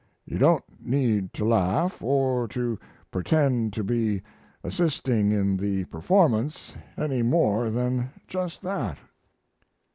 [0.25, 2.79] You don't need to laugh, or to
[3.11, 4.23] pretend to be
[4.63, 8.97] assisting in the performance any more than just that."